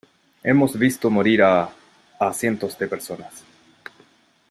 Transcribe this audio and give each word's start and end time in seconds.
hemos 0.41 0.79
visto 0.79 1.11
morir 1.11 1.43
a... 1.43 1.69
a 2.19 2.33
cientos 2.33 2.75
de 2.75 2.87
personas. 2.87 3.43